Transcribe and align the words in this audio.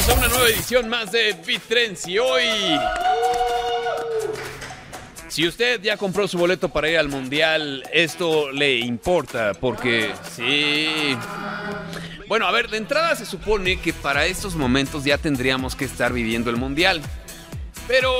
Bienvenidos 0.00 0.08
a 0.08 0.26
una 0.26 0.28
nueva 0.28 0.48
edición 0.48 0.88
más 0.88 1.12
de 1.12 1.34
Trends 1.68 2.08
y 2.08 2.18
hoy... 2.18 2.44
Si 5.28 5.46
usted 5.46 5.80
ya 5.82 5.98
compró 5.98 6.26
su 6.26 6.38
boleto 6.38 6.70
para 6.70 6.88
ir 6.88 6.96
al 6.96 7.08
Mundial, 7.08 7.82
esto 7.92 8.50
le 8.50 8.78
importa 8.78 9.52
porque 9.52 10.12
sí... 10.34 11.16
Bueno, 12.28 12.46
a 12.46 12.50
ver, 12.50 12.70
de 12.70 12.78
entrada 12.78 13.14
se 13.14 13.26
supone 13.26 13.78
que 13.78 13.92
para 13.92 14.24
estos 14.24 14.54
momentos 14.54 15.04
ya 15.04 15.18
tendríamos 15.18 15.76
que 15.76 15.84
estar 15.84 16.14
viviendo 16.14 16.48
el 16.48 16.56
Mundial. 16.56 17.02
Pero, 17.86 18.12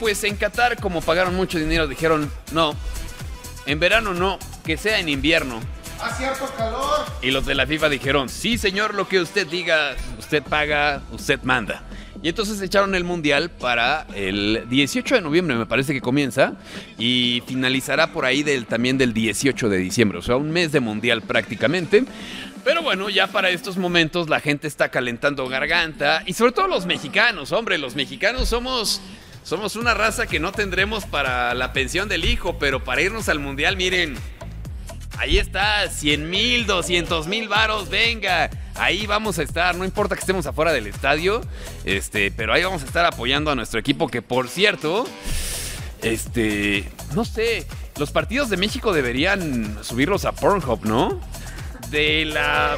pues 0.00 0.22
en 0.24 0.36
Qatar, 0.36 0.78
como 0.80 1.00
pagaron 1.00 1.34
mucho 1.34 1.58
dinero, 1.58 1.86
dijeron, 1.86 2.30
no, 2.52 2.74
en 3.64 3.80
verano 3.80 4.12
no, 4.12 4.38
que 4.64 4.76
sea 4.76 4.98
en 4.98 5.08
invierno. 5.08 5.60
Hace 6.02 6.28
calor. 6.58 7.06
Y 7.22 7.30
los 7.30 7.46
de 7.46 7.54
la 7.54 7.64
FIFA 7.66 7.88
dijeron, 7.88 8.28
sí 8.28 8.58
señor, 8.58 8.92
lo 8.94 9.06
que 9.06 9.20
usted 9.20 9.46
diga, 9.46 9.94
usted 10.32 10.48
paga, 10.48 11.02
usted 11.12 11.42
manda. 11.42 11.82
Y 12.22 12.28
entonces 12.30 12.58
echaron 12.62 12.94
el 12.94 13.04
mundial 13.04 13.50
para 13.50 14.06
el 14.14 14.64
18 14.70 15.16
de 15.16 15.20
noviembre, 15.20 15.56
me 15.56 15.66
parece 15.66 15.92
que 15.92 16.00
comienza, 16.00 16.54
y 16.96 17.42
finalizará 17.46 18.14
por 18.14 18.24
ahí 18.24 18.42
del, 18.42 18.64
también 18.64 18.96
del 18.96 19.12
18 19.12 19.68
de 19.68 19.76
diciembre, 19.76 20.16
o 20.16 20.22
sea, 20.22 20.36
un 20.36 20.50
mes 20.50 20.72
de 20.72 20.80
mundial 20.80 21.20
prácticamente. 21.20 22.04
Pero 22.64 22.80
bueno, 22.80 23.10
ya 23.10 23.26
para 23.26 23.50
estos 23.50 23.76
momentos 23.76 24.30
la 24.30 24.40
gente 24.40 24.68
está 24.68 24.88
calentando 24.88 25.46
garganta, 25.48 26.22
y 26.24 26.32
sobre 26.32 26.52
todo 26.52 26.66
los 26.66 26.86
mexicanos, 26.86 27.52
hombre, 27.52 27.76
los 27.76 27.94
mexicanos 27.94 28.48
somos... 28.48 29.02
Somos 29.44 29.74
una 29.74 29.92
raza 29.92 30.28
que 30.28 30.38
no 30.38 30.52
tendremos 30.52 31.04
para 31.04 31.52
la 31.54 31.72
pensión 31.72 32.08
del 32.08 32.24
hijo, 32.24 32.60
pero 32.60 32.84
para 32.84 33.02
irnos 33.02 33.28
al 33.28 33.40
mundial, 33.40 33.76
miren, 33.76 34.16
Ahí 35.18 35.38
está, 35.38 35.88
100 35.88 36.30
mil, 36.30 36.64
200 36.66 37.26
mil 37.26 37.48
varos, 37.48 37.88
venga. 37.88 38.50
Ahí 38.74 39.06
vamos 39.06 39.38
a 39.38 39.42
estar, 39.42 39.76
no 39.76 39.84
importa 39.84 40.14
que 40.14 40.20
estemos 40.20 40.46
afuera 40.46 40.72
del 40.72 40.86
estadio, 40.86 41.42
este, 41.84 42.30
pero 42.30 42.52
ahí 42.52 42.64
vamos 42.64 42.82
a 42.82 42.86
estar 42.86 43.04
apoyando 43.04 43.50
a 43.50 43.54
nuestro 43.54 43.78
equipo 43.78 44.08
que 44.08 44.22
por 44.22 44.48
cierto, 44.48 45.06
este, 46.00 46.88
no 47.14 47.24
sé, 47.24 47.66
los 47.98 48.10
partidos 48.10 48.48
de 48.48 48.56
México 48.56 48.92
deberían 48.92 49.78
subirlos 49.84 50.24
a 50.24 50.32
Pornhub, 50.32 50.84
¿no? 50.84 51.20
De 51.90 52.24
la 52.24 52.76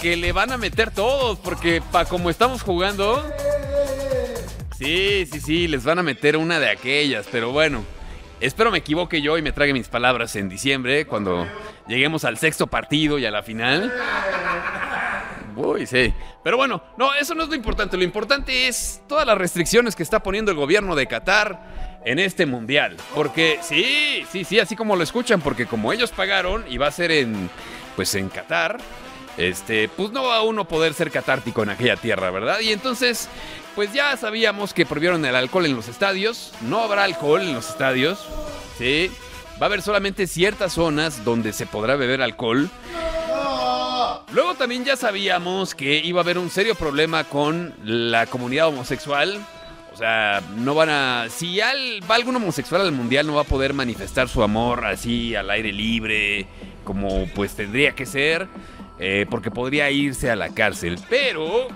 que 0.00 0.16
le 0.16 0.32
van 0.32 0.50
a 0.50 0.56
meter 0.56 0.90
todos, 0.90 1.38
porque 1.38 1.82
para 1.92 2.08
como 2.08 2.30
estamos 2.30 2.62
jugando, 2.62 3.22
sí, 4.78 5.28
sí, 5.30 5.40
sí, 5.40 5.68
les 5.68 5.84
van 5.84 5.98
a 5.98 6.02
meter 6.02 6.38
una 6.38 6.58
de 6.58 6.70
aquellas, 6.70 7.26
pero 7.30 7.52
bueno. 7.52 7.84
Espero 8.40 8.70
me 8.70 8.78
equivoque 8.78 9.22
yo 9.22 9.38
y 9.38 9.42
me 9.42 9.52
trague 9.52 9.72
mis 9.72 9.88
palabras 9.88 10.36
en 10.36 10.48
diciembre, 10.48 11.06
cuando 11.06 11.46
lleguemos 11.86 12.24
al 12.24 12.36
sexto 12.36 12.66
partido 12.66 13.18
y 13.18 13.24
a 13.24 13.30
la 13.30 13.42
final. 13.42 13.92
Uy, 15.56 15.86
sí. 15.86 16.12
Pero 16.42 16.56
bueno, 16.56 16.82
no, 16.96 17.14
eso 17.14 17.34
no 17.34 17.44
es 17.44 17.48
lo 17.48 17.54
importante. 17.54 17.96
Lo 17.96 18.04
importante 18.04 18.68
es 18.68 19.02
todas 19.08 19.26
las 19.26 19.38
restricciones 19.38 19.94
que 19.96 20.02
está 20.02 20.22
poniendo 20.22 20.50
el 20.50 20.56
gobierno 20.56 20.94
de 20.94 21.06
Qatar 21.06 22.00
en 22.04 22.18
este 22.18 22.46
mundial. 22.46 22.96
Porque 23.14 23.58
sí, 23.62 24.24
sí, 24.30 24.44
sí, 24.44 24.60
así 24.60 24.76
como 24.76 24.96
lo 24.96 25.02
escuchan, 25.02 25.40
porque 25.40 25.66
como 25.66 25.92
ellos 25.92 26.10
pagaron 26.10 26.64
y 26.68 26.78
va 26.78 26.88
a 26.88 26.92
ser 26.92 27.10
en, 27.10 27.50
pues 27.96 28.14
en 28.14 28.28
Qatar, 28.28 28.78
este, 29.36 29.88
pues 29.88 30.10
no 30.12 30.24
va 30.24 30.36
a 30.36 30.42
uno 30.42 30.66
poder 30.66 30.94
ser 30.94 31.10
catártico 31.10 31.62
en 31.62 31.70
aquella 31.70 31.96
tierra, 31.96 32.30
¿verdad? 32.30 32.60
Y 32.60 32.72
entonces, 32.72 33.28
pues 33.74 33.92
ya 33.92 34.16
sabíamos 34.16 34.74
que 34.74 34.86
prohibieron 34.86 35.24
el 35.24 35.34
alcohol 35.34 35.66
en 35.66 35.74
los 35.74 35.88
estadios. 35.88 36.52
No 36.62 36.80
habrá 36.80 37.04
alcohol 37.04 37.42
en 37.42 37.54
los 37.54 37.70
estadios, 37.70 38.24
¿sí? 38.78 39.10
Va 39.60 39.66
a 39.66 39.68
haber 39.68 39.82
solamente 39.82 40.26
ciertas 40.26 40.72
zonas 40.72 41.24
donde 41.24 41.52
se 41.52 41.66
podrá 41.66 41.96
beber 41.96 42.22
alcohol. 42.22 42.70
Luego 44.34 44.54
también 44.54 44.84
ya 44.84 44.96
sabíamos 44.96 45.76
que 45.76 45.98
iba 45.98 46.20
a 46.20 46.24
haber 46.24 46.38
un 46.38 46.50
serio 46.50 46.74
problema 46.74 47.22
con 47.22 47.72
la 47.84 48.26
comunidad 48.26 48.66
homosexual. 48.66 49.38
O 49.92 49.96
sea, 49.96 50.42
no 50.56 50.74
van 50.74 50.90
a... 50.90 51.26
Si 51.30 51.60
va 51.60 52.16
algún 52.16 52.34
homosexual 52.34 52.80
al 52.80 52.90
mundial 52.90 53.28
no 53.28 53.34
va 53.34 53.42
a 53.42 53.44
poder 53.44 53.74
manifestar 53.74 54.28
su 54.28 54.42
amor 54.42 54.86
así 54.86 55.36
al 55.36 55.50
aire 55.50 55.72
libre, 55.72 56.48
como 56.82 57.28
pues 57.28 57.54
tendría 57.54 57.92
que 57.92 58.06
ser, 58.06 58.48
eh, 58.98 59.24
porque 59.30 59.52
podría 59.52 59.88
irse 59.92 60.32
a 60.32 60.36
la 60.36 60.48
cárcel. 60.48 60.98
Pero 61.08 61.68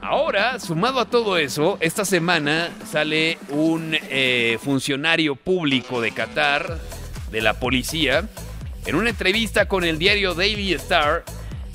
Ahora, 0.00 0.60
sumado 0.60 1.00
a 1.00 1.06
todo 1.06 1.38
eso, 1.38 1.76
esta 1.80 2.04
semana 2.04 2.70
sale 2.88 3.36
un 3.48 3.96
eh, 4.00 4.56
funcionario 4.62 5.34
público 5.34 6.00
de 6.00 6.12
Qatar, 6.12 6.78
de 7.32 7.40
la 7.42 7.54
policía, 7.58 8.28
en 8.86 8.94
una 8.94 9.10
entrevista 9.10 9.66
con 9.66 9.82
el 9.82 9.98
diario 9.98 10.34
Daily 10.34 10.72
Star, 10.74 11.24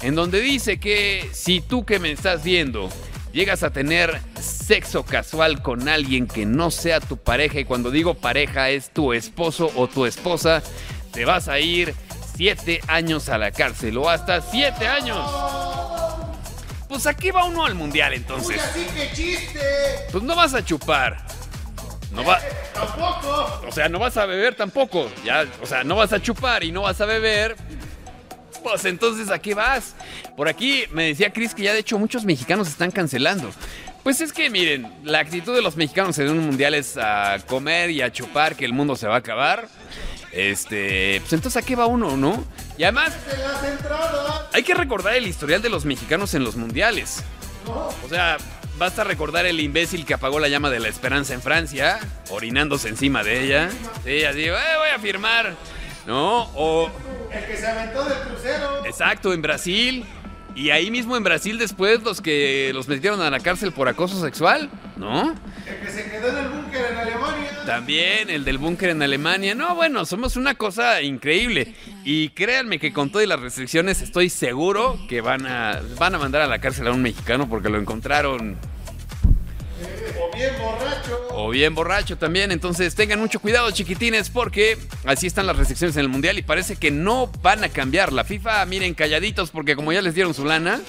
en 0.04 0.16
donde 0.16 0.42
dice 0.42 0.80
que 0.80 1.30
si 1.34 1.62
tú 1.62 1.86
que 1.86 2.00
me 2.00 2.12
estás 2.12 2.44
viendo 2.44 2.90
llegas 3.32 3.64
a 3.64 3.72
tener 3.72 4.20
sexo 4.40 5.04
casual 5.04 5.62
con 5.64 5.90
alguien 5.90 6.28
que 6.28 6.46
no 6.46 6.70
sea 6.70 7.00
tu 7.00 7.18
pareja, 7.18 7.60
y 7.60 7.66
cuando 7.66 7.90
digo 7.90 8.14
pareja 8.14 8.70
es 8.70 8.92
tu 8.92 9.14
esposo 9.14 9.72
o 9.76 9.88
tu 9.88 10.06
esposa, 10.06 10.62
te 11.12 11.26
vas 11.26 11.48
a 11.48 11.60
ir 11.60 11.96
siete 12.36 12.82
años 12.88 13.30
a 13.30 13.38
la 13.38 13.52
cárcel 13.52 13.98
o 13.98 14.10
hasta 14.10 14.42
siete 14.42 14.88
años 14.88 15.20
pues 16.94 17.08
aquí 17.08 17.32
va 17.32 17.46
uno 17.46 17.66
al 17.66 17.74
mundial 17.74 18.14
entonces. 18.14 18.62
así 18.62 18.86
que 18.96 19.12
chiste. 19.16 19.60
Pues 20.12 20.24
no 20.24 20.36
vas 20.36 20.54
a 20.54 20.64
chupar. 20.64 21.26
No 22.12 22.24
va. 22.24 22.40
tampoco. 22.72 23.62
O 23.68 23.72
sea, 23.72 23.90
no 23.90 23.98
vas 23.98 24.16
a 24.16 24.28
beber 24.28 24.54
tampoco. 24.54 25.10
Ya, 25.26 25.44
o 25.64 25.66
sea, 25.66 25.84
no 25.84 25.96
vas 25.96 26.14
a 26.14 26.22
chupar 26.22 26.64
y 26.64 26.72
no 26.72 26.84
vas 26.84 27.02
a 27.02 27.06
beber. 27.06 27.56
Pues 28.64 28.86
entonces, 28.86 29.30
¿a 29.30 29.40
qué 29.40 29.54
vas? 29.54 29.96
Por 30.36 30.48
aquí 30.48 30.84
me 30.92 31.08
decía 31.08 31.32
Chris 31.32 31.54
que 31.54 31.64
ya 31.64 31.74
de 31.74 31.80
hecho 31.80 32.00
muchos 32.00 32.26
mexicanos 32.26 32.68
están 32.68 32.92
cancelando. 32.92 33.52
Pues 34.04 34.20
es 34.22 34.34
que 34.34 34.50
miren, 34.50 34.92
la 35.04 35.20
actitud 35.20 35.56
de 35.56 35.62
los 35.62 35.78
mexicanos 35.78 36.18
en 36.20 36.30
un 36.30 36.40
mundial 36.40 36.74
es 36.74 36.98
a 36.98 37.38
comer 37.48 37.90
y 37.90 38.02
a 38.02 38.12
chupar 38.12 38.56
que 38.56 38.66
el 38.66 38.74
mundo 38.74 38.96
se 38.96 39.08
va 39.08 39.16
a 39.16 39.20
acabar. 39.20 39.68
Este, 40.32 41.20
pues 41.22 41.34
entonces 41.34 41.62
a 41.62 41.66
qué 41.66 41.76
va 41.76 41.86
uno, 41.86 42.18
¿no? 42.18 42.44
Y 42.78 42.84
además, 42.84 43.14
hay 44.52 44.64
que 44.64 44.74
recordar 44.74 45.16
el 45.16 45.28
historial 45.28 45.62
de 45.62 45.70
los 45.70 45.86
mexicanos 45.86 46.34
en 46.34 46.44
los 46.44 46.56
mundiales. 46.56 47.24
O 48.04 48.10
sea, 48.10 48.38
basta 48.78 49.04
recordar 49.04 49.46
el 49.46 49.60
imbécil 49.60 50.06
que 50.06 50.16
apagó 50.16 50.40
la 50.40 50.48
llama 50.48 50.70
de 50.70 50.80
la 50.80 50.90
esperanza 50.90 51.34
en 51.34 51.42
Francia, 51.42 52.00
orinándose 52.30 52.90
encima 52.90 53.24
de 53.24 53.44
ella. 53.46 53.70
Sí, 54.04 54.24
así, 54.26 54.46
eh, 54.46 54.52
voy 54.52 54.90
a 54.94 55.00
firmar. 55.00 55.56
¿No? 56.06 56.50
O. 56.56 56.90
El 57.34 57.46
que 57.46 57.58
se 57.58 57.68
aventó 57.68 58.04
del 58.06 58.20
crucero. 58.20 58.86
Exacto, 58.86 59.34
en 59.34 59.42
Brasil. 59.42 60.06
Y 60.56 60.70
ahí 60.70 60.92
mismo 60.92 61.18
en 61.18 61.24
Brasil 61.24 61.58
después 61.58 62.04
los 62.04 62.22
que 62.22 62.72
los 62.74 62.88
metieron 62.88 63.22
a 63.22 63.32
la 63.32 63.40
cárcel 63.40 63.72
por 63.72 63.88
acoso 63.88 64.22
sexual, 64.22 64.70
¿no? 64.98 65.34
El 65.66 65.80
que 65.84 65.92
se 65.92 66.10
quedó 66.12 66.28
en 66.28 66.38
el 66.38 66.50
búnker 66.50 66.86
en 66.92 66.98
Alemania. 66.98 67.64
También 67.66 68.30
el 68.30 68.46
del 68.46 68.60
búnker 68.60 68.90
en 68.90 69.02
Alemania. 69.02 69.56
No, 69.56 69.74
bueno, 69.74 70.06
somos 70.06 70.36
una 70.36 70.54
cosa 70.54 71.02
increíble. 71.02 71.74
Y 72.04 72.30
créanme 72.30 72.78
que 72.78 72.94
con 72.94 73.10
todas 73.10 73.28
las 73.28 73.40
restricciones 73.40 74.02
estoy 74.04 74.30
seguro 74.30 75.00
que 75.10 75.22
van 75.22 75.48
a, 75.48 75.82
van 75.98 76.14
a 76.14 76.20
mandar 76.20 76.44
a 76.44 76.48
la 76.48 76.60
cárcel 76.60 76.86
a 76.88 76.92
un 76.92 77.02
mexicano 77.02 77.50
porque 77.50 77.70
lo 77.70 77.80
encontraron 77.80 78.58
bien 80.50 80.62
borracho. 80.62 81.28
O 81.32 81.50
bien 81.50 81.76
borracho 81.76 82.18
también. 82.18 82.52
Entonces 82.52 82.96
tengan 82.96 83.20
mucho 83.20 83.40
cuidado, 83.40 83.72
chiquitines, 83.72 84.30
porque 84.30 84.78
así 85.06 85.28
están 85.28 85.48
las 85.48 85.58
restricciones 85.58 85.96
en 85.96 86.02
el 86.02 86.10
mundial 86.10 86.38
y 86.38 86.42
parece 86.42 86.76
que 86.76 86.92
no 86.92 87.28
van 87.42 87.64
a 87.64 87.70
cambiar. 87.70 88.14
La 88.14 88.24
FIFA, 88.24 88.66
miren, 88.66 88.94
calladitos, 88.94 89.52
porque 89.52 89.76
como 89.76 89.94
ya 89.94 90.02
les 90.02 90.16
dieron 90.16 90.34
su 90.34 90.46
lana, 90.46 90.82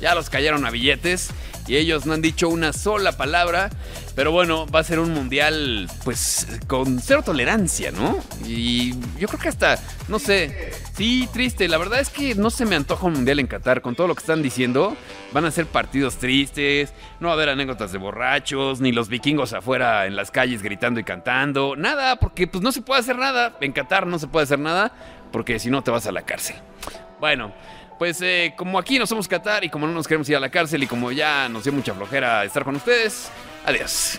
ya 0.00 0.14
los 0.14 0.30
callaron 0.30 0.66
a 0.66 0.70
billetes 0.70 1.30
y 1.68 1.76
ellos 1.76 2.06
no 2.06 2.14
han 2.14 2.22
dicho 2.22 2.48
una 2.48 2.72
sola 2.72 3.12
palabra. 3.12 3.70
Pero 4.14 4.32
bueno, 4.32 4.66
va 4.66 4.80
a 4.80 4.84
ser 4.84 4.98
un 4.98 5.12
mundial 5.12 5.90
pues 6.04 6.46
con 6.66 7.00
cero 7.00 7.22
tolerancia, 7.22 7.90
¿no? 7.90 8.18
Y 8.46 8.94
yo 9.18 9.28
creo 9.28 9.38
que 9.38 9.48
hasta, 9.48 9.78
no 10.08 10.18
sé, 10.18 10.72
sí, 10.96 11.28
triste. 11.32 11.68
La 11.68 11.76
verdad 11.76 12.00
es 12.00 12.08
que 12.08 12.34
no 12.34 12.48
se 12.48 12.64
me 12.64 12.76
antoja 12.76 13.06
un 13.06 13.12
mundial 13.12 13.40
en 13.40 13.46
Qatar 13.46 13.82
con 13.82 13.94
todo 13.94 14.08
lo 14.08 14.14
que 14.14 14.20
están 14.20 14.42
diciendo. 14.42 14.96
Van 15.32 15.44
a 15.44 15.50
ser 15.50 15.66
partidos 15.66 16.16
tristes, 16.16 16.94
no 17.20 17.28
va 17.28 17.34
a 17.34 17.36
haber 17.36 17.50
anécdotas 17.50 17.92
de 17.92 17.98
borrachos, 17.98 18.80
ni 18.80 18.90
los 18.90 19.08
vikingos 19.08 19.52
afuera 19.52 20.06
en 20.06 20.16
las 20.16 20.30
calles 20.30 20.62
gritando 20.62 20.98
y 20.98 21.04
cantando. 21.04 21.76
Nada, 21.76 22.16
porque 22.16 22.46
pues 22.46 22.62
no 22.62 22.72
se 22.72 22.80
puede 22.80 23.00
hacer 23.00 23.18
nada. 23.18 23.58
En 23.60 23.72
Qatar 23.72 24.06
no 24.06 24.18
se 24.18 24.28
puede 24.28 24.44
hacer 24.44 24.58
nada 24.58 24.92
porque 25.30 25.58
si 25.58 25.68
no 25.68 25.82
te 25.82 25.90
vas 25.90 26.06
a 26.06 26.12
la 26.12 26.22
cárcel. 26.22 26.56
Bueno, 27.20 27.52
pues 27.98 28.20
eh, 28.22 28.54
como 28.56 28.78
aquí 28.78 28.98
no 28.98 29.06
somos 29.06 29.28
Qatar 29.28 29.64
y 29.64 29.68
como 29.68 29.86
no 29.86 29.92
nos 29.92 30.06
queremos 30.06 30.28
ir 30.28 30.36
a 30.36 30.40
la 30.40 30.50
cárcel 30.50 30.82
y 30.82 30.86
como 30.86 31.12
ya 31.12 31.48
nos 31.48 31.64
dio 31.64 31.72
mucha 31.72 31.94
flojera 31.94 32.44
estar 32.44 32.64
con 32.64 32.76
ustedes, 32.76 33.30
adiós. 33.64 34.18